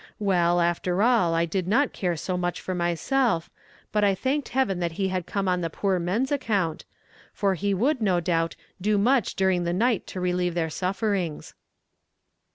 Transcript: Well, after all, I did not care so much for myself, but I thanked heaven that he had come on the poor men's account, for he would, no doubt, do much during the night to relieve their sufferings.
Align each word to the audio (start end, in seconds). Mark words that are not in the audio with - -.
Well, 0.17 0.59
after 0.61 1.03
all, 1.03 1.35
I 1.35 1.45
did 1.45 1.67
not 1.67 1.93
care 1.93 2.15
so 2.17 2.35
much 2.35 2.59
for 2.59 2.73
myself, 2.73 3.51
but 3.91 4.03
I 4.03 4.15
thanked 4.15 4.49
heaven 4.49 4.79
that 4.79 4.93
he 4.93 5.09
had 5.09 5.27
come 5.27 5.47
on 5.47 5.61
the 5.61 5.69
poor 5.69 5.99
men's 5.99 6.31
account, 6.31 6.85
for 7.35 7.53
he 7.53 7.71
would, 7.75 8.01
no 8.01 8.19
doubt, 8.19 8.55
do 8.81 8.97
much 8.97 9.35
during 9.35 9.63
the 9.63 9.73
night 9.73 10.07
to 10.07 10.19
relieve 10.19 10.55
their 10.55 10.71
sufferings. 10.71 11.53